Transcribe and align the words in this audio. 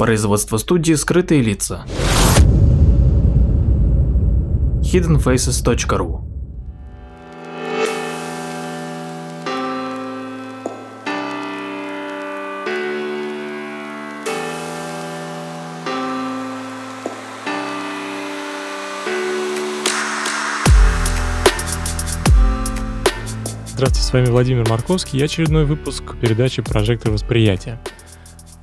Производство 0.00 0.56
студии 0.56 0.94
«Скрытые 0.94 1.42
лица». 1.42 1.84
hiddenfaces.ru 4.82 6.22
Здравствуйте, 23.66 24.00
с 24.00 24.12
вами 24.14 24.26
Владимир 24.30 24.66
Марковский 24.66 25.20
и 25.20 25.22
очередной 25.22 25.66
выпуск 25.66 26.16
передачи 26.22 26.62
«Прожектор 26.62 27.12
восприятия». 27.12 27.78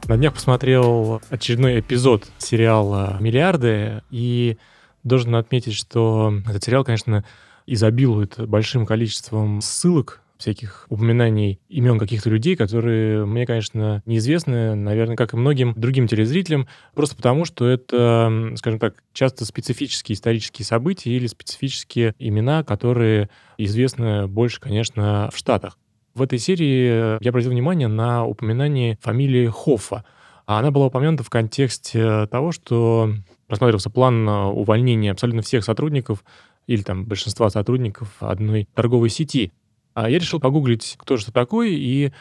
На 0.08 0.16
днях 0.16 0.36
посмотрел 0.36 1.22
очередной 1.30 1.82
эпизод 1.82 2.30
сериала 2.38 3.18
«Миллиарды» 3.20 4.04
и 4.10 4.58
должен 5.04 5.36
отметить, 5.36 5.74
что 5.74 6.34
этот 6.48 6.64
сериал, 6.64 6.86
конечно, 6.86 7.26
изобилует 7.66 8.40
большим 8.48 8.86
количеством 8.86 9.60
ссылок 9.60 10.22
всяких 10.38 10.86
упоминаний 10.88 11.60
имен 11.68 12.00
каких-то 12.00 12.30
людей, 12.30 12.56
которые 12.56 13.26
мне, 13.26 13.46
конечно, 13.46 14.02
неизвестны, 14.06 14.76
наверное, 14.76 15.18
как 15.18 15.34
и 15.34 15.38
многим 15.38 15.74
другим 15.76 16.08
телезрителям, 16.08 16.70
просто 16.96 17.18
потому, 17.18 17.44
что 17.44 17.68
это, 17.68 18.54
скажем 18.56 18.80
так, 18.80 19.04
часто 19.12 19.44
специфические 19.44 20.16
исторические 20.16 20.66
события 20.66 21.12
или 21.12 21.28
специфические 21.28 22.16
имена, 22.18 22.64
которые 22.64 23.30
известны 23.58 24.28
больше, 24.28 24.62
конечно, 24.62 25.30
в 25.34 25.38
Штатах. 25.38 25.78
В 26.18 26.24
этой 26.24 26.40
серии 26.40 27.24
я 27.24 27.30
обратил 27.30 27.52
внимание 27.52 27.88
на 27.88 28.26
упоминание 28.26 28.98
фамилии 29.02 29.52
Хоффа. 29.54 30.04
А 30.48 30.58
она 30.58 30.72
была 30.72 30.88
упомянута 30.88 31.24
в 31.24 31.30
контексте 31.30 32.26
того, 32.26 32.52
что 32.52 33.14
рассматривался 33.48 33.92
план 33.92 34.28
увольнения 34.28 35.12
абсолютно 35.12 35.44
всех 35.44 35.64
сотрудников 35.64 36.24
или 36.66 36.82
там 36.82 37.06
большинства 37.06 37.52
сотрудников 37.52 38.16
одной 38.20 38.68
торговой 38.74 39.10
сети. 39.10 39.52
А 39.94 40.10
я 40.10 40.18
решил 40.18 40.40
погуглить, 40.40 40.96
кто 40.98 41.18
же 41.18 41.24
это 41.26 41.34
такой, 41.34 41.76
и 41.76 42.12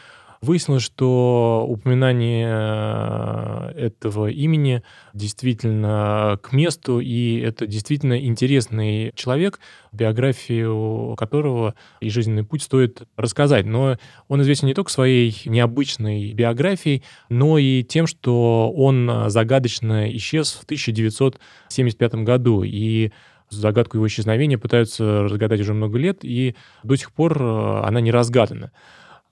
выяснилось, 0.41 0.83
что 0.83 1.65
упоминание 1.67 2.47
э, 2.49 3.71
этого 3.77 4.27
имени 4.27 4.83
действительно 5.13 6.39
к 6.41 6.53
месту, 6.53 6.99
и 6.99 7.39
это 7.39 7.67
действительно 7.67 8.19
интересный 8.19 9.11
человек, 9.15 9.59
биографию 9.91 11.15
которого 11.17 11.75
и 12.01 12.09
жизненный 12.09 12.43
путь 12.43 12.63
стоит 12.63 13.03
рассказать. 13.15 13.65
Но 13.65 13.97
он 14.27 14.41
известен 14.41 14.67
не 14.67 14.73
только 14.73 14.91
своей 14.91 15.35
необычной 15.45 16.33
биографией, 16.33 17.03
но 17.29 17.57
и 17.57 17.83
тем, 17.83 18.07
что 18.07 18.71
он 18.75 19.25
загадочно 19.27 20.09
исчез 20.15 20.53
в 20.53 20.63
1975 20.63 22.15
году. 22.15 22.63
И 22.63 23.11
загадку 23.49 23.97
его 23.97 24.07
исчезновения 24.07 24.57
пытаются 24.57 25.23
разгадать 25.23 25.61
уже 25.61 25.73
много 25.73 25.97
лет, 25.97 26.19
и 26.23 26.55
до 26.83 26.95
сих 26.95 27.11
пор 27.11 27.41
э, 27.41 27.81
она 27.85 28.01
не 28.01 28.11
разгадана. 28.11 28.71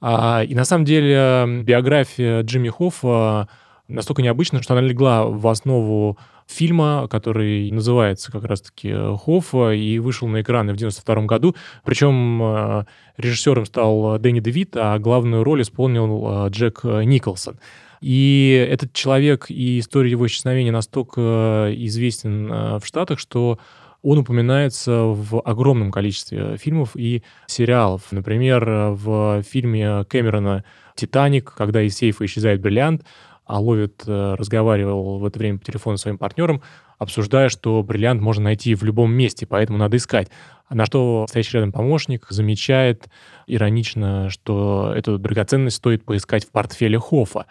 А, 0.01 0.43
и 0.43 0.53
на 0.55 0.65
самом 0.65 0.85
деле 0.85 1.45
биография 1.63 2.41
Джимми 2.41 2.69
Хоффа 2.69 3.47
настолько 3.88 4.21
необычна, 4.21 4.61
что 4.61 4.73
она 4.73 4.81
легла 4.81 5.25
в 5.25 5.47
основу 5.47 6.17
фильма, 6.47 7.07
который 7.09 7.71
называется 7.71 8.31
как 8.31 8.43
раз-таки 8.45 8.93
«Хоффа» 8.93 9.71
и 9.71 9.97
вышел 9.99 10.27
на 10.27 10.41
экраны 10.41 10.73
в 10.73 10.77
92 10.77 11.23
году. 11.23 11.55
Причем 11.83 12.41
э, 12.43 12.85
режиссером 13.17 13.65
стал 13.65 14.19
Дэнни 14.19 14.41
Девит, 14.41 14.75
а 14.75 14.99
главную 14.99 15.43
роль 15.43 15.63
исполнил 15.63 16.45
э, 16.45 16.49
Джек 16.49 16.83
Николсон. 16.83 17.59
И 18.02 18.67
этот 18.69 18.93
человек 18.93 19.47
и 19.49 19.80
история 19.80 20.11
его 20.11 20.27
исчезновения 20.27 20.71
настолько 20.71 21.71
известен 21.73 22.80
в 22.80 22.81
Штатах, 22.83 23.17
что 23.17 23.57
он 24.06 24.20
упоминается 24.20 24.92
в 25.02 25.42
огромном 25.42 25.92
количестве 25.92 26.58
фильмов 26.58 26.92
и 26.95 27.23
сериалов. 27.48 28.04
Например, 28.11 28.64
в 28.92 29.42
фильме 29.42 30.05
Кэмерона 30.05 30.64
«Титаник», 30.95 31.52
когда 31.58 31.82
из 31.82 31.98
сейфа 31.98 32.23
исчезает 32.26 32.61
бриллиант, 32.61 33.04
а 33.45 33.60
Ловит 33.60 34.04
э, 34.05 34.36
разговаривал 34.36 35.17
в 35.17 35.26
это 35.26 35.39
время 35.39 35.58
по 35.58 35.65
телефону 35.65 35.98
с 35.98 36.02
своим 36.02 36.20
партнером, 36.20 36.61
обсуждая, 36.99 37.49
что 37.49 37.82
бриллиант 37.82 38.21
можно 38.21 38.45
найти 38.45 38.76
в 38.76 38.83
любом 38.83 39.11
месте, 39.11 39.48
поэтому 39.48 39.80
надо 39.80 39.98
искать. 39.98 40.30
На 40.70 40.86
что 40.86 41.26
стоящий 41.27 41.58
рядом 41.58 41.71
помощник 41.71 42.27
замечает 42.30 43.08
иронично, 43.48 44.30
что 44.30 44.94
эту 44.95 45.17
драгоценность 45.17 45.77
стоит 45.77 46.05
поискать 46.05 46.45
в 46.45 46.52
портфеле 46.52 46.99
Хофа. 46.99 47.45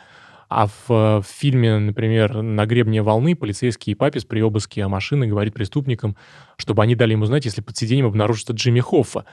А 0.48 0.66
в, 0.66 0.88
в 0.88 1.24
фильме, 1.26 1.78
например, 1.78 2.42
«На 2.42 2.66
гребне 2.66 3.02
волны» 3.02 3.34
полицейский 3.34 3.96
папис 3.96 4.24
при 4.24 4.40
обыске 4.40 4.86
машины 4.86 5.26
говорит 5.26 5.54
преступникам, 5.54 6.16
чтобы 6.56 6.82
они 6.82 6.94
дали 6.94 7.12
ему 7.12 7.24
знать, 7.24 7.44
если 7.44 7.60
под 7.60 7.76
сиденьем 7.76 8.06
обнаружится 8.06 8.52
Джимми 8.52 8.80
Хоффа. 8.80 9.24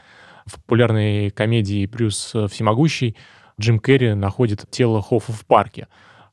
В 0.45 0.55
популярной 0.55 1.29
комедии 1.29 1.85
«Плюс 1.85 2.33
всемогущий» 2.49 3.15
Джим 3.59 3.79
Керри 3.79 4.13
находит 4.13 4.65
тело 4.71 5.01
Хоффа 5.01 5.31
в 5.31 5.45
парке. 5.45 5.87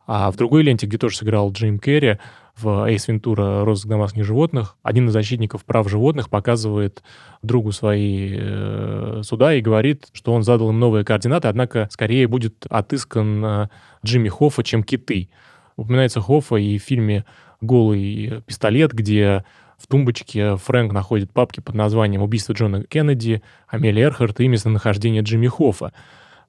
А 0.06 0.30
в 0.30 0.36
другой 0.36 0.62
ленте, 0.62 0.86
где 0.86 0.96
тоже 0.96 1.16
сыграл 1.18 1.52
Джим 1.52 1.78
Керри, 1.78 2.18
в 2.60 2.86
Эйс 2.86 3.08
Вентура 3.08 3.64
«Розыск 3.64 3.86
домашних 3.86 4.24
животных», 4.24 4.76
один 4.82 5.08
из 5.08 5.12
защитников 5.12 5.64
прав 5.64 5.88
животных 5.88 6.28
показывает 6.28 7.02
другу 7.42 7.72
свои 7.72 8.36
э, 8.38 9.20
суда 9.22 9.54
и 9.54 9.60
говорит, 9.60 10.08
что 10.12 10.32
он 10.32 10.42
задал 10.42 10.70
им 10.70 10.78
новые 10.78 11.04
координаты, 11.04 11.48
однако 11.48 11.88
скорее 11.90 12.26
будет 12.26 12.66
отыскан 12.68 13.44
э, 13.44 13.68
Джимми 14.04 14.28
Хоффа, 14.28 14.64
чем 14.64 14.82
киты. 14.82 15.28
Упоминается 15.76 16.20
Хоффа 16.20 16.56
и 16.56 16.78
в 16.78 16.82
фильме 16.82 17.24
«Голый 17.60 18.42
пистолет», 18.46 18.92
где 18.92 19.44
в 19.78 19.86
тумбочке 19.86 20.56
Фрэнк 20.56 20.92
находит 20.92 21.30
папки 21.30 21.60
под 21.60 21.74
названием 21.74 22.22
«Убийство 22.22 22.52
Джона 22.52 22.82
Кеннеди», 22.82 23.42
Амелия 23.68 24.06
Эрхарт 24.06 24.40
и 24.40 24.48
местонахождение 24.48 25.22
Джимми 25.22 25.46
Хоффа. 25.46 25.92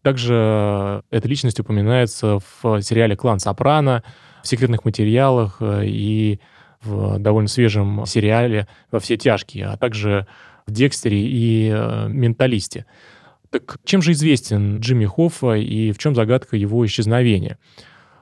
Также 0.01 1.03
эта 1.09 1.27
личность 1.27 1.59
упоминается 1.59 2.39
в 2.61 2.81
сериале 2.81 3.15
«Клан 3.15 3.39
Сопрано», 3.39 4.03
в 4.43 4.47
секретных 4.47 4.85
материалах 4.85 5.57
э, 5.59 5.85
и 5.85 6.39
в 6.81 7.19
довольно 7.19 7.49
свежем 7.49 8.05
сериале 8.05 8.67
«Во 8.91 8.99
все 8.99 9.17
тяжкие», 9.17 9.65
а 9.65 9.77
также 9.77 10.27
в 10.65 10.71
«Декстере» 10.71 11.19
и 11.19 11.69
э, 11.73 12.07
«Менталисте». 12.07 12.85
Так 13.49 13.77
чем 13.83 14.01
же 14.01 14.11
известен 14.11 14.79
Джимми 14.79 15.05
Хоффа 15.05 15.55
и 15.55 15.91
в 15.91 15.97
чем 15.97 16.15
загадка 16.15 16.55
его 16.55 16.85
исчезновения? 16.85 17.57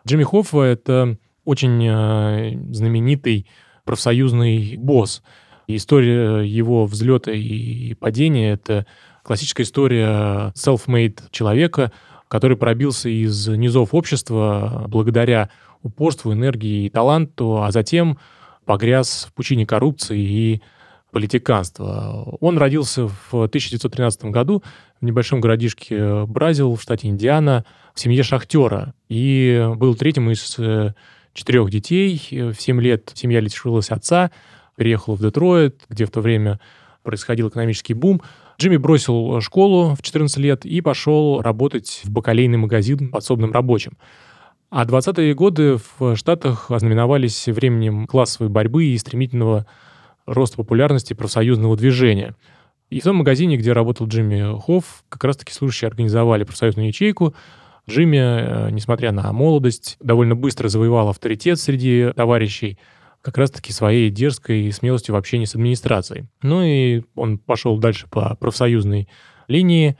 Джимми 0.07 0.23
Хоффа— 0.23 0.61
это 0.63 1.17
очень 1.44 1.85
э, 1.85 2.57
знаменитый 2.71 3.47
профсоюзный 3.83 4.77
босс. 4.77 5.21
история 5.67 6.41
его 6.41 6.85
взлета 6.85 7.31
и 7.31 7.94
падения— 7.94 8.51
это 8.53 8.85
классическая 9.27 9.63
история 9.63 10.53
self-made 10.55 11.19
человека, 11.31 11.91
который 12.29 12.55
пробился 12.55 13.09
из 13.09 13.47
низов 13.49 13.93
общества 13.93 14.85
благодаря 14.88 15.49
упорству, 15.83 16.31
энергии 16.31 16.85
и 16.85 16.89
таланту, 16.89 17.61
а 17.61 17.71
затем 17.71 18.17
погряз 18.63 19.27
в 19.29 19.33
пучине 19.33 19.65
коррупции 19.65 20.19
и 20.19 20.61
политиканства. 21.11 22.38
Он 22.39 22.57
родился 22.57 23.07
в 23.07 23.33
1913 23.33 24.25
году 24.25 24.63
в 25.01 25.05
небольшом 25.05 25.41
городишке 25.41 26.25
Бразил 26.25 26.75
в 26.75 26.81
штате 26.81 27.09
Индиана 27.09 27.65
в 27.94 27.99
семье 27.99 28.23
шахтера 28.23 28.94
и 29.09 29.69
был 29.75 29.95
третьим 29.95 30.31
из 30.31 30.57
э, 30.57 30.94
четырех 31.33 31.69
детей. 31.69 32.21
В 32.31 32.55
7 32.55 32.81
лет 32.81 33.11
семья 33.13 33.41
лишилась 33.41 33.89
отца, 33.89 34.31
переехала 34.77 35.15
в 35.15 35.21
Детройт, 35.21 35.83
где 35.89 36.05
в 36.05 36.11
то 36.11 36.21
время 36.21 36.61
происходил 37.03 37.49
экономический 37.49 37.94
бум. 37.94 38.21
Джимми 38.59 38.78
бросил 38.78 39.40
школу 39.41 39.94
в 39.95 40.01
14 40.01 40.38
лет 40.38 40.66
и 40.66 40.81
пошел 40.81 41.41
работать 41.41 42.01
в 42.03 42.09
бакалейный 42.09 42.57
магазин 42.57 43.09
подсобным 43.09 43.51
рабочим. 43.51 43.94
А 44.69 44.84
20-е 44.84 45.34
годы 45.35 45.77
в 46.00 46.15
Штатах 46.15 46.71
ознаменовались 46.71 47.48
временем 47.48 48.07
классовой 48.07 48.50
борьбы 48.50 48.86
и 48.86 48.98
стремительного 48.98 49.68
роста 50.25 50.57
популярности 50.57 51.13
профсоюзного 51.13 51.77
движения. 51.77 52.36
И 52.89 53.00
в 53.00 53.04
том 53.04 53.18
магазине, 53.18 53.57
где 53.57 53.74
работал 53.74 54.07
Джимми 54.07 54.60
Хофф, 54.60 55.03
как 55.07 55.24
раз-таки 55.24 55.53
служащие 55.53 55.88
организовали 55.88 56.44
профсоюзную 56.44 56.88
ячейку. 56.88 57.36
Джимми, 57.88 58.18
э, 58.18 58.69
несмотря 58.71 59.12
на 59.12 59.31
молодость, 59.31 59.98
довольно 60.01 60.36
быстро 60.36 60.68
завоевал 60.68 61.10
авторитет 61.10 61.60
среди 61.60 62.12
товарищей, 62.15 62.77
как 63.21 63.37
раз-таки 63.37 63.73
своей 63.73 64.09
дерзкой 64.09 64.71
смелостью 64.71 65.15
в 65.15 65.17
общении 65.17 65.45
с 65.45 65.55
администрацией. 65.55 66.27
Ну 66.41 66.61
и 66.63 67.03
он 67.15 67.37
пошел 67.37 67.77
дальше 67.77 68.07
по 68.09 68.35
профсоюзной 68.35 69.07
линии, 69.47 69.97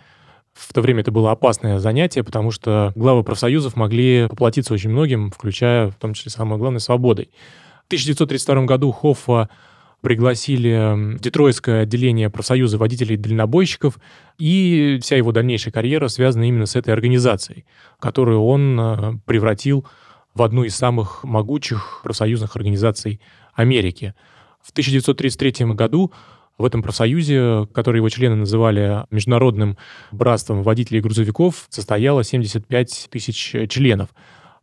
в 0.57 0.73
то 0.73 0.81
время 0.81 1.01
это 1.01 1.11
было 1.11 1.31
опасное 1.31 1.77
занятие, 1.77 2.23
потому 2.23 2.49
что 2.49 2.91
главы 2.95 3.23
профсоюзов 3.23 3.75
могли 3.75 4.27
поплатиться 4.27 4.73
очень 4.73 4.89
многим, 4.89 5.29
включая 5.29 5.89
в 5.89 5.95
том 5.95 6.13
числе 6.13 6.31
самое 6.31 6.57
главное 6.57 6.79
свободой. 6.79 7.29
В 7.83 7.87
1932 7.87 8.65
году 8.65 8.91
Хоффа 8.91 9.49
пригласили 10.01 11.15
в 11.15 11.19
Детройтское 11.19 11.83
отделение 11.83 12.29
профсоюза 12.29 12.77
водителей-дальнобойщиков, 12.77 13.99
и 14.37 14.99
вся 15.01 15.15
его 15.17 15.31
дальнейшая 15.31 15.71
карьера 15.71 16.07
связана 16.07 16.47
именно 16.47 16.65
с 16.65 16.75
этой 16.75 16.93
организацией, 16.93 17.65
которую 17.99 18.43
он 18.43 18.79
э, 18.79 19.13
превратил 19.25 19.85
в 20.38 20.44
одну 20.44 20.63
из 20.63 20.75
самых 20.75 21.24
могучих 21.24 22.01
профсоюзных 22.04 22.56
организаций 22.56 23.19
Америки. 23.54 24.13
В 24.62 24.69
1933 24.69 25.66
году 25.74 26.12
в 26.60 26.66
этом 26.66 26.84
профсоюзе, 26.84 27.68
который 27.74 27.98
его 27.98 28.10
члены 28.10 28.36
называли 28.36 29.06
Международным 29.10 29.78
братством 30.12 30.62
водителей 30.62 31.01
грузовиков, 31.01 31.66
состояло 31.69 32.24
75 32.24 33.07
тысяч 33.10 33.56
членов. 33.69 34.10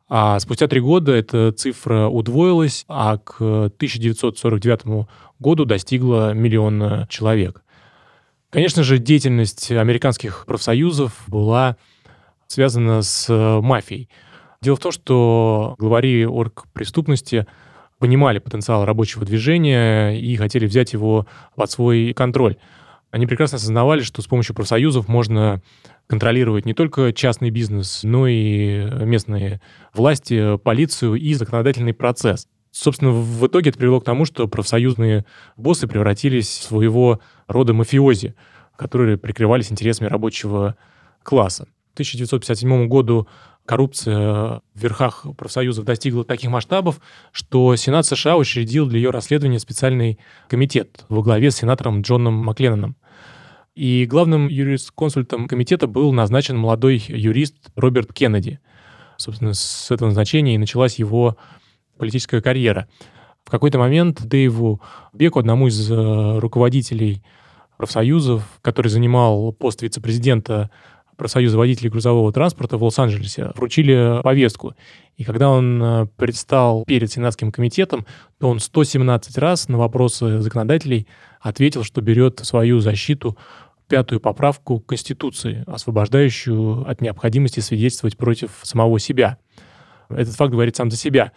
А 0.08 0.38
спустя 0.38 0.68
три 0.68 0.80
года 0.80 1.12
эта 1.12 1.50
цифра 1.50 2.06
удвоилась, 2.06 2.84
а 2.88 3.18
к 3.18 3.40
1949 3.40 5.08
году 5.40 5.64
достигла 5.64 6.34
миллиона 6.34 7.06
человек. 7.10 7.64
Конечно 8.50 8.84
же, 8.84 8.98
деятельность 8.98 9.72
американских 9.72 10.44
профсоюзов 10.46 11.24
была 11.26 11.76
связана 12.46 13.02
с 13.02 13.28
мафией. 13.60 14.08
Дело 14.64 14.76
в 14.76 14.80
том, 14.80 14.92
что 14.92 15.74
главари 15.78 16.24
оргпреступности 16.24 17.46
понимали 17.98 18.38
потенциал 18.38 18.86
рабочего 18.86 19.26
движения 19.26 20.12
и 20.18 20.34
хотели 20.36 20.64
взять 20.64 20.94
его 20.94 21.26
под 21.54 21.70
свой 21.70 22.14
контроль. 22.14 22.56
Они 23.10 23.26
прекрасно 23.26 23.56
осознавали, 23.56 24.00
что 24.00 24.22
с 24.22 24.26
помощью 24.26 24.54
профсоюзов 24.54 25.06
можно 25.06 25.60
контролировать 26.06 26.64
не 26.64 26.72
только 26.72 27.12
частный 27.12 27.50
бизнес, 27.50 28.04
но 28.04 28.26
и 28.26 28.88
местные 29.04 29.60
власти, 29.92 30.56
полицию 30.56 31.16
и 31.16 31.34
законодательный 31.34 31.92
процесс. 31.92 32.48
Собственно, 32.70 33.10
в 33.10 33.46
итоге 33.46 33.68
это 33.68 33.78
привело 33.78 34.00
к 34.00 34.04
тому, 34.04 34.24
что 34.24 34.48
профсоюзные 34.48 35.26
боссы 35.58 35.86
превратились 35.86 36.48
в 36.48 36.62
своего 36.62 37.20
рода 37.48 37.74
мафиози, 37.74 38.34
которые 38.76 39.18
прикрывались 39.18 39.70
интересами 39.70 40.08
рабочего 40.08 40.74
класса. 41.22 41.66
К 41.90 41.96
1957 41.96 42.88
году 42.88 43.28
коррупция 43.66 44.60
в 44.74 44.80
верхах 44.80 45.26
профсоюзов 45.36 45.84
достигла 45.84 46.24
таких 46.24 46.50
масштабов, 46.50 47.00
что 47.32 47.74
Сенат 47.76 48.06
США 48.06 48.36
учредил 48.36 48.86
для 48.86 48.98
ее 48.98 49.10
расследования 49.10 49.58
специальный 49.58 50.18
комитет 50.48 51.04
во 51.08 51.22
главе 51.22 51.50
с 51.50 51.56
сенатором 51.56 52.02
Джоном 52.02 52.34
Макленноном. 52.34 52.96
И 53.74 54.06
главным 54.06 54.46
юрисконсультом 54.48 55.48
комитета 55.48 55.86
был 55.86 56.12
назначен 56.12 56.56
молодой 56.56 57.02
юрист 57.08 57.56
Роберт 57.74 58.12
Кеннеди. 58.12 58.60
Собственно, 59.16 59.54
с 59.54 59.90
этого 59.90 60.08
назначения 60.08 60.54
и 60.54 60.58
началась 60.58 60.98
его 60.98 61.36
политическая 61.98 62.40
карьера. 62.40 62.88
В 63.44 63.50
какой-то 63.50 63.78
момент 63.78 64.24
Дэйву 64.24 64.80
Беку, 65.12 65.40
одному 65.40 65.68
из 65.68 65.90
э, 65.90 66.38
руководителей 66.38 67.22
профсоюзов, 67.76 68.44
который 68.62 68.88
занимал 68.88 69.52
пост 69.52 69.82
вице-президента 69.82 70.70
профсоюза 71.16 71.58
водителей 71.58 71.90
грузового 71.90 72.32
транспорта 72.32 72.76
в 72.76 72.84
Лос-Анджелесе, 72.84 73.52
вручили 73.54 74.20
повестку. 74.22 74.74
И 75.16 75.24
когда 75.24 75.48
он 75.50 75.82
э, 75.82 76.06
предстал 76.16 76.84
перед 76.84 77.10
Сенатским 77.10 77.52
комитетом, 77.52 78.06
то 78.38 78.48
он 78.48 78.60
117 78.60 79.38
раз 79.38 79.68
на 79.68 79.78
вопросы 79.78 80.40
законодателей 80.40 81.06
ответил, 81.40 81.84
что 81.84 82.00
берет 82.00 82.40
свою 82.40 82.80
защиту 82.80 83.36
пятую 83.88 84.20
поправку 84.20 84.80
Конституции, 84.80 85.62
освобождающую 85.66 86.88
от 86.88 87.00
необходимости 87.00 87.60
свидетельствовать 87.60 88.16
против 88.16 88.50
самого 88.62 88.98
себя. 88.98 89.38
Этот 90.08 90.34
факт 90.34 90.52
говорит 90.52 90.76
сам 90.76 90.90
за 90.90 90.96
себя. 90.96 91.32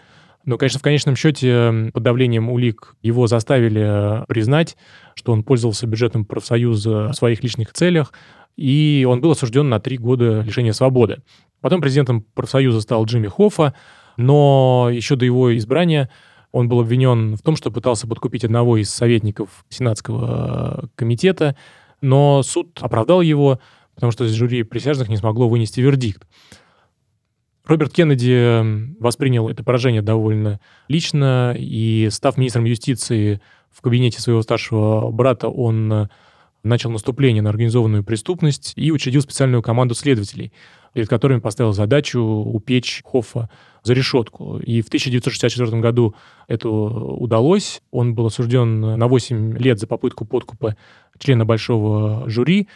Но, 0.46 0.58
конечно, 0.58 0.80
в 0.80 0.84
конечном 0.84 1.18
счете 1.18 1.92
под 1.94 2.04
давлением 2.04 2.50
улик 2.50 2.96
его 3.02 3.28
заставили 3.28 4.26
признать, 4.28 4.78
что 5.14 5.34
он 5.34 5.44
пользовался 5.44 5.88
бюджетом 5.88 6.24
профсоюза 6.24 7.10
в 7.10 7.14
своих 7.14 7.44
личных 7.44 7.74
целях, 7.74 8.14
и 8.58 9.06
он 9.08 9.22
был 9.22 9.32
осужден 9.32 9.70
на 9.70 9.80
три 9.80 9.98
года 9.98 10.42
лишения 10.42 10.74
свободы. 10.74 11.22
Потом 11.62 11.80
президентом 11.80 12.22
профсоюза 12.34 12.82
стал 12.82 13.06
Джимми 13.06 13.28
Хоффа, 13.28 13.74
но 14.18 14.90
еще 14.92 15.16
до 15.16 15.26
его 15.26 15.56
избрания 15.56 16.10
он 16.52 16.68
был 16.68 16.80
обвинен 16.80 17.36
в 17.36 17.42
том, 17.42 17.56
что 17.56 17.72
пытался 17.72 18.08
подкупить 18.08 18.44
одного 18.44 18.78
из 18.78 18.90
советников 18.90 19.66
Сенатского 19.70 20.90
комитета, 20.96 21.56
но 22.02 22.42
суд 22.42 22.78
оправдал 22.82 23.22
его, 23.22 23.60
потому 23.96 24.12
что 24.12 24.28
жюри 24.28 24.64
присяжных 24.64 25.08
не 25.10 25.18
смогло 25.18 25.48
вынести 25.48 25.80
вердикт. 25.80 26.28
Роберт 27.66 27.94
Кеннеди 27.94 28.98
воспринял 29.00 29.50
это 29.50 29.64
поражение 29.64 30.02
довольно 30.02 30.60
лично, 30.88 31.54
и, 31.58 32.08
став 32.12 32.38
министром 32.38 32.64
юстиции 32.64 33.42
в 33.70 33.82
кабинете 33.82 34.22
своего 34.22 34.42
старшего 34.42 35.12
брата, 35.12 35.50
он 35.50 36.10
начал 36.68 36.92
наступление 36.92 37.42
на 37.42 37.50
организованную 37.50 38.04
преступность 38.04 38.74
и 38.76 38.92
учредил 38.92 39.22
специальную 39.22 39.62
команду 39.62 39.96
следователей, 39.96 40.52
перед 40.94 41.08
которыми 41.08 41.40
поставил 41.40 41.74
задачу 41.74 42.20
упечь 42.20 43.02
Хоффа 43.06 43.50
за 43.84 43.94
решетку. 43.94 44.58
И 44.60 44.82
в 44.82 44.88
1964 44.88 45.80
году 45.80 46.16
это 46.48 46.70
удалось. 46.70 47.82
Он 47.92 48.14
был 48.14 48.28
осужден 48.28 48.82
на 48.82 49.08
8 49.08 49.58
лет 49.58 49.80
за 49.80 49.88
попытку 49.88 50.26
подкупа 50.26 50.76
члена 51.20 51.46
большого 51.46 52.30
жюри. 52.30 52.68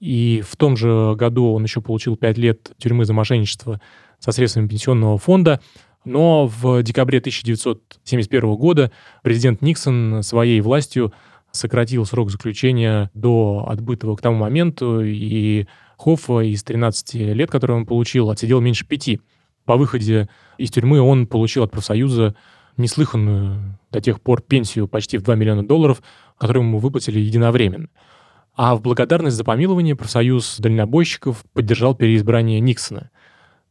И 0.00 0.42
в 0.46 0.56
том 0.56 0.76
же 0.76 1.14
году 1.16 1.52
он 1.52 1.62
еще 1.64 1.80
получил 1.80 2.16
5 2.16 2.38
лет 2.38 2.72
тюрьмы 2.78 3.04
за 3.04 3.12
мошенничество 3.12 3.80
со 4.18 4.32
средствами 4.32 4.68
пенсионного 4.68 5.18
фонда. 5.18 5.60
Но 6.04 6.46
в 6.46 6.82
декабре 6.82 7.18
1971 7.18 8.54
года 8.56 8.92
президент 9.22 9.62
Никсон 9.62 10.22
своей 10.22 10.60
властью 10.60 11.12
сократил 11.54 12.04
срок 12.04 12.30
заключения 12.30 13.10
до 13.14 13.64
отбытого 13.68 14.16
к 14.16 14.20
тому 14.20 14.36
моменту, 14.38 15.00
и 15.02 15.66
Хоффа 15.96 16.40
из 16.40 16.62
13 16.64 17.14
лет, 17.14 17.50
которые 17.50 17.78
он 17.78 17.86
получил, 17.86 18.30
отсидел 18.30 18.60
меньше 18.60 18.86
пяти. 18.86 19.20
По 19.64 19.76
выходе 19.76 20.28
из 20.58 20.70
тюрьмы 20.70 21.00
он 21.00 21.26
получил 21.26 21.62
от 21.62 21.70
профсоюза 21.70 22.34
неслыханную 22.76 23.78
до 23.92 24.00
тех 24.00 24.20
пор 24.20 24.42
пенсию 24.42 24.88
почти 24.88 25.16
в 25.16 25.22
2 25.22 25.36
миллиона 25.36 25.66
долларов, 25.66 26.02
которую 26.36 26.64
ему 26.66 26.78
выплатили 26.78 27.20
единовременно. 27.20 27.88
А 28.56 28.74
в 28.74 28.82
благодарность 28.82 29.36
за 29.36 29.44
помилование 29.44 29.96
профсоюз 29.96 30.58
дальнобойщиков 30.58 31.44
поддержал 31.52 31.94
переизбрание 31.94 32.60
Никсона. 32.60 33.10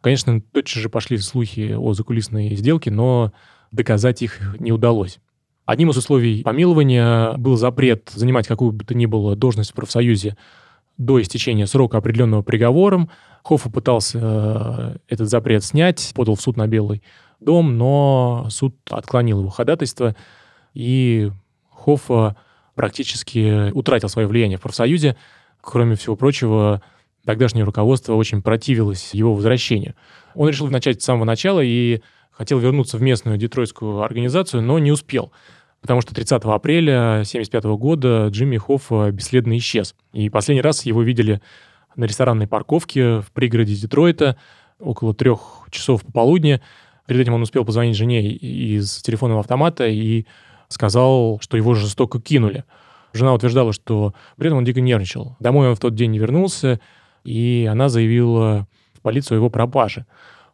Конечно, 0.02 0.42
тотчас 0.42 0.82
же 0.82 0.90
пошли 0.90 1.18
слухи 1.18 1.74
о 1.78 1.94
закулисной 1.94 2.56
сделке, 2.56 2.92
но 2.92 3.34
доказать 3.72 4.22
их 4.22 4.40
не 4.60 4.72
удалось. 4.72 5.20
Одним 5.66 5.92
из 5.92 5.98
условий 5.98 6.44
помилования 6.44 7.34
был 7.38 7.56
запрет 7.56 8.12
занимать 8.14 8.48
какую 8.48 8.74
бы 8.74 8.84
то 8.84 8.94
ни 8.96 9.06
было 9.06 9.36
должность 9.36 9.72
в 9.72 9.74
профсоюзе 9.74 10.36
до 10.98 11.22
истечения 11.22 11.68
срока, 11.68 11.98
определенного 11.98 12.42
приговором. 12.42 13.10
Хоффа 13.44 13.70
пытался 13.70 14.20
э, 14.22 14.98
этот 15.08 15.30
запрет 15.30 15.64
снять, 15.64 16.12
подал 16.16 16.36
в 16.36 16.42
суд 16.42 16.58
на 16.58 16.68
Белый 16.68 17.02
дом, 17.40 17.78
но 17.78 18.48
суд 18.50 18.76
отклонил 18.90 19.40
его 19.40 19.50
ходатайство, 19.50 20.16
и 20.74 21.32
Хоффа 21.72 22.36
практически 22.76 23.72
утратил 23.72 24.10
свое 24.10 24.28
влияние 24.28 24.58
в 24.58 24.62
профсоюзе. 24.62 25.16
Кроме 25.62 25.96
всего 25.96 26.16
прочего, 26.16 26.82
тогдашнее 27.26 27.64
руководство 27.64 28.16
очень 28.16 28.42
противилось 28.42 29.14
его 29.14 29.34
возвращению. 29.34 29.96
Он 30.36 30.50
решил 30.50 30.68
начать 30.68 31.02
с 31.02 31.06
самого 31.06 31.26
начала 31.26 31.62
и 31.62 32.02
хотел 32.32 32.60
вернуться 32.60 32.98
в 32.98 33.02
местную 33.02 33.38
детройтскую 33.38 34.02
организацию, 34.02 34.62
но 34.64 34.80
не 34.80 34.92
успел, 34.92 35.32
потому 35.84 36.00
что 36.00 36.16
30 36.16 36.44
апреля 36.46 37.20
1975 37.20 37.64
года 37.78 38.28
Джимми 38.30 38.58
Хофф 38.58 38.90
бесследно 39.12 39.58
исчез. 39.58 39.96
И 40.14 40.30
последний 40.30 40.62
раз 40.62 40.86
его 40.86 41.04
видели 41.04 41.42
на 41.98 42.06
ресторанной 42.06 42.48
парковке 42.48 43.20
в 43.20 43.32
пригороде 43.34 43.76
Детройта 43.76 44.38
около 44.80 45.14
трех 45.14 45.68
часов 45.70 46.04
пополудни. 46.04 46.62
Перед 47.06 47.22
этим 47.22 47.34
он 47.34 47.42
успел 47.42 47.66
позвонить 47.66 47.98
жене 47.98 48.26
из 48.26 49.02
телефонного 49.02 49.42
автомата 49.42 49.86
и 49.86 50.26
сказал, 50.70 51.40
что 51.42 51.58
его 51.58 51.74
жестоко 51.74 52.22
кинули. 52.22 52.64
Жена 53.12 53.34
утверждала, 53.34 53.74
что 53.74 54.14
при 54.38 54.48
этом 54.48 54.60
он 54.60 54.64
дико 54.64 54.80
нервничал. 54.80 55.36
Домой 55.42 55.68
он 55.68 55.76
в 55.76 55.80
тот 55.80 55.96
день 55.96 56.12
не 56.12 56.20
вернулся, 56.20 56.80
и 57.26 57.68
она 57.70 57.90
заявила 57.90 58.68
в 58.94 59.02
полицию 59.02 59.36
о 59.36 59.40
его 59.40 59.50
пропаже. 59.50 60.06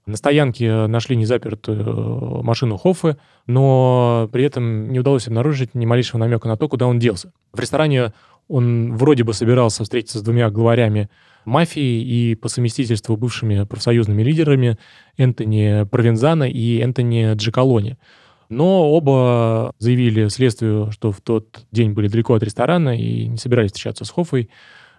На 0.09 0.17
стоянке 0.17 0.87
нашли 0.87 1.15
незапертую 1.15 1.81
э, 1.81 2.41
машину 2.43 2.77
Хоффе, 2.77 3.17
но 3.45 4.27
при 4.31 4.43
этом 4.43 4.91
не 4.91 4.99
удалось 4.99 5.27
обнаружить 5.27 5.75
ни 5.75 5.85
малейшего 5.85 6.17
намека 6.17 6.47
на 6.47 6.57
то, 6.57 6.67
куда 6.67 6.87
он 6.87 6.97
делся. 6.97 7.31
В 7.53 7.59
ресторане 7.59 8.13
он 8.47 8.95
вроде 8.97 9.23
бы 9.23 9.35
собирался 9.35 9.83
встретиться 9.83 10.17
с 10.17 10.23
двумя 10.23 10.49
главарями 10.49 11.11
мафии 11.45 12.01
и 12.01 12.33
по 12.33 12.47
совместительству 12.47 13.17
бывшими 13.17 13.65
профсоюзными 13.65 14.23
лидерами 14.23 14.79
Энтони 15.15 15.85
Провензана 15.85 16.49
и 16.49 16.79
Энтони 16.79 17.35
Джекалони. 17.35 17.99
Но 18.49 18.89
оба 18.89 19.75
заявили 19.77 20.27
следствию, 20.29 20.89
что 20.91 21.11
в 21.11 21.21
тот 21.21 21.67
день 21.71 21.91
были 21.91 22.07
далеко 22.07 22.33
от 22.33 22.41
ресторана 22.41 22.97
и 22.97 23.27
не 23.27 23.37
собирались 23.37 23.73
встречаться 23.73 24.05
с 24.05 24.09
Хоффой. 24.09 24.49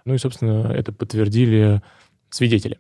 Ну 0.04 0.14
и, 0.14 0.18
собственно, 0.18 0.72
это 0.72 0.92
подтвердили 0.92 1.82
свидетели. 2.30 2.78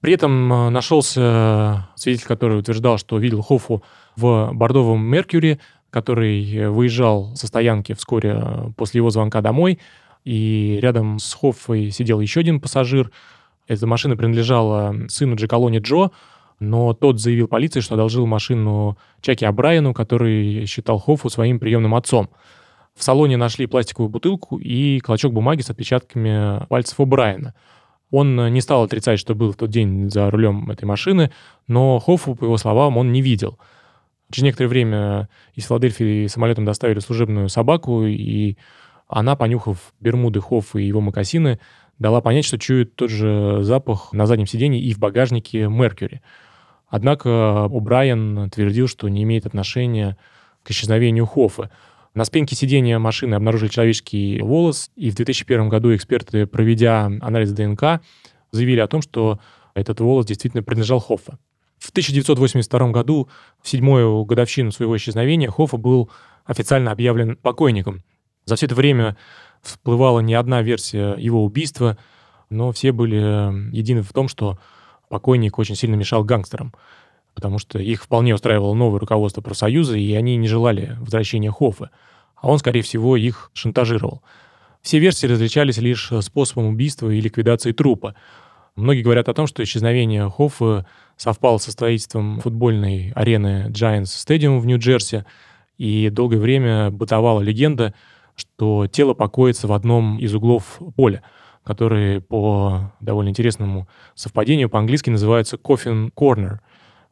При 0.00 0.14
этом 0.14 0.52
э, 0.52 0.70
нашелся 0.70 1.88
свидетель, 1.94 2.26
который 2.26 2.58
утверждал, 2.58 2.98
что 2.98 3.18
видел 3.18 3.42
Хоффу 3.42 3.82
в 4.16 4.50
бордовом 4.52 5.04
Меркьюри, 5.04 5.60
который 5.90 6.68
выезжал 6.68 7.34
со 7.36 7.46
стоянки 7.46 7.92
вскоре 7.92 8.40
э, 8.42 8.70
после 8.76 8.98
его 8.98 9.10
звонка 9.10 9.40
домой, 9.40 9.78
и 10.24 10.78
рядом 10.82 11.18
с 11.18 11.34
Хоффой 11.34 11.90
сидел 11.90 12.20
еще 12.20 12.40
один 12.40 12.60
пассажир. 12.60 13.10
Эта 13.68 13.86
машина 13.86 14.16
принадлежала 14.16 14.94
сыну 15.08 15.36
Джекалони 15.36 15.78
Джо, 15.78 16.10
но 16.60 16.92
тот 16.92 17.20
заявил 17.20 17.48
полиции, 17.48 17.80
что 17.80 17.94
одолжил 17.94 18.26
машину 18.26 18.98
Чаки 19.20 19.44
Абрайану, 19.44 19.94
который 19.94 20.66
считал 20.66 20.98
Хоффу 20.98 21.30
своим 21.30 21.58
приемным 21.58 21.94
отцом. 21.94 22.30
В 22.94 23.02
салоне 23.02 23.36
нашли 23.36 23.66
пластиковую 23.66 24.10
бутылку 24.10 24.58
и 24.58 25.00
клочок 25.00 25.32
бумаги 25.32 25.62
с 25.62 25.70
отпечатками 25.70 26.66
пальцев 26.66 27.00
у 27.00 27.06
Брайана. 27.06 27.54
Он 28.10 28.52
не 28.52 28.60
стал 28.60 28.82
отрицать, 28.82 29.20
что 29.20 29.34
был 29.34 29.52
в 29.52 29.56
тот 29.56 29.70
день 29.70 30.10
за 30.10 30.30
рулем 30.30 30.70
этой 30.70 30.84
машины, 30.84 31.30
но 31.68 31.98
Хоффу, 31.98 32.34
по 32.34 32.44
его 32.44 32.56
словам, 32.56 32.96
он 32.96 33.12
не 33.12 33.22
видел. 33.22 33.58
Через 34.30 34.44
некоторое 34.44 34.68
время 34.68 35.28
из 35.54 35.66
Филадельфии 35.66 36.26
самолетом 36.26 36.64
доставили 36.64 36.98
служебную 37.00 37.48
собаку, 37.48 38.04
и 38.04 38.56
она, 39.08 39.36
понюхав 39.36 39.92
Бермуды 40.00 40.40
Хоффа 40.40 40.78
и 40.78 40.86
его 40.86 41.00
мокасины, 41.00 41.58
дала 41.98 42.20
понять, 42.20 42.44
что 42.44 42.58
чует 42.58 42.96
тот 42.96 43.10
же 43.10 43.58
запах 43.62 44.12
на 44.12 44.26
заднем 44.26 44.46
сиденье 44.46 44.80
и 44.80 44.94
в 44.94 44.98
багажнике 44.98 45.68
Меркьюри. 45.68 46.22
Однако 46.88 47.68
О'Брайен 47.70 48.48
твердил, 48.50 48.88
что 48.88 49.08
не 49.08 49.22
имеет 49.22 49.46
отношения 49.46 50.16
к 50.64 50.70
исчезновению 50.70 51.26
Хоффа. 51.26 51.70
На 52.14 52.24
спинке 52.24 52.56
сидения 52.56 52.98
машины 52.98 53.34
обнаружили 53.34 53.68
человеческий 53.68 54.40
волос, 54.42 54.90
и 54.96 55.10
в 55.10 55.14
2001 55.14 55.68
году 55.68 55.94
эксперты, 55.94 56.46
проведя 56.46 57.06
анализ 57.06 57.52
ДНК, 57.52 58.00
заявили 58.50 58.80
о 58.80 58.88
том, 58.88 59.00
что 59.00 59.38
этот 59.74 60.00
волос 60.00 60.26
действительно 60.26 60.62
принадлежал 60.62 60.98
Хоффа. 60.98 61.38
В 61.78 61.90
1982 61.90 62.90
году, 62.90 63.28
в 63.62 63.68
седьмую 63.68 64.24
годовщину 64.24 64.72
своего 64.72 64.96
исчезновения, 64.96 65.50
Хоффа 65.50 65.76
был 65.76 66.10
официально 66.44 66.90
объявлен 66.90 67.36
покойником. 67.36 68.02
За 68.44 68.56
все 68.56 68.66
это 68.66 68.74
время 68.74 69.16
всплывала 69.62 70.20
не 70.20 70.34
одна 70.34 70.62
версия 70.62 71.14
его 71.16 71.44
убийства, 71.44 71.96
но 72.50 72.72
все 72.72 72.90
были 72.92 73.18
э, 73.18 73.70
едины 73.72 74.02
в 74.02 74.12
том, 74.12 74.26
что 74.26 74.58
покойник 75.08 75.58
очень 75.58 75.76
сильно 75.76 75.94
мешал 75.94 76.24
гангстерам, 76.24 76.74
потому 77.34 77.58
что 77.58 77.78
их 77.78 78.02
вполне 78.02 78.34
устраивало 78.34 78.74
новое 78.74 79.00
руководство 79.00 79.40
профсоюза, 79.40 79.96
и 79.96 80.14
они 80.14 80.36
не 80.36 80.48
желали 80.48 80.96
возвращения 81.00 81.50
Хоффа, 81.50 81.90
а 82.36 82.48
он, 82.48 82.58
скорее 82.58 82.82
всего, 82.82 83.16
их 83.16 83.50
шантажировал. 83.52 84.22
Все 84.82 84.98
версии 84.98 85.26
различались 85.26 85.78
лишь 85.78 86.10
способом 86.20 86.66
убийства 86.66 87.10
и 87.10 87.20
ликвидации 87.20 87.72
трупа. 87.72 88.14
Многие 88.76 89.02
говорят 89.02 89.28
о 89.28 89.34
том, 89.34 89.46
что 89.46 89.62
исчезновение 89.62 90.30
Хоффа 90.30 90.86
совпало 91.16 91.58
со 91.58 91.70
строительством 91.70 92.40
футбольной 92.40 93.12
арены 93.14 93.66
Giants 93.68 94.04
Stadium 94.04 94.58
в 94.58 94.66
Нью-Джерси, 94.66 95.24
и 95.76 96.08
долгое 96.10 96.38
время 96.38 96.90
бытовала 96.90 97.40
легенда, 97.40 97.94
что 98.36 98.86
тело 98.86 99.14
покоится 99.14 99.66
в 99.66 99.72
одном 99.72 100.18
из 100.18 100.34
углов 100.34 100.80
поля, 100.96 101.22
который 101.64 102.20
по 102.20 102.92
довольно 103.00 103.30
интересному 103.30 103.86
совпадению 104.14 104.70
по-английски 104.70 105.10
называется 105.10 105.56
coffin 105.56 106.10
corner. 106.14 106.58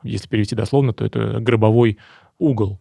Если 0.03 0.29
перевести 0.29 0.55
дословно, 0.55 0.93
то 0.93 1.05
это 1.05 1.41
гробовой 1.41 1.99
угол. 2.39 2.79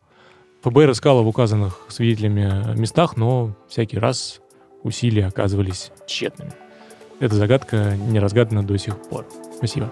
ФБР 0.64 0.92
искало 0.92 1.22
в 1.22 1.28
указанных 1.28 1.80
свидетелями 1.90 2.78
местах, 2.78 3.18
но 3.18 3.56
всякий 3.68 3.98
раз 3.98 4.42
усилия 4.84 5.28
оказывались 5.28 5.92
тщетными. 6.06 6.52
Эта 7.20 7.36
загадка 7.36 7.96
не 7.96 8.20
разгадана 8.20 8.64
до 8.64 8.78
сих 8.78 9.02
пор. 9.10 9.26
Спасибо. 9.58 9.92